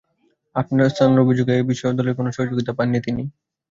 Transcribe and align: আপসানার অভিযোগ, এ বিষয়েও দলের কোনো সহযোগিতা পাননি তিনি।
আপসানার 0.55 1.23
অভিযোগ, 1.23 1.47
এ 1.51 1.69
বিষয়েও 1.71 1.97
দলের 1.99 2.17
কোনো 2.17 2.29
সহযোগিতা 2.31 2.71
পাননি 2.77 2.99
তিনি। 3.01 3.23